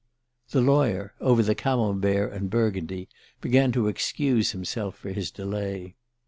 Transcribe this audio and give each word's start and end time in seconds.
The 0.49 0.61
lawyer, 0.61 1.13
over 1.21 1.43
the 1.43 1.53
Camembert 1.53 2.29
and 2.33 2.49
Burgundy, 2.49 3.07
began 3.39 3.71
to 3.73 3.87
excuse 3.87 4.49
himself 4.49 4.95
for 4.97 5.11
his 5.11 5.29
delay. 5.29 5.93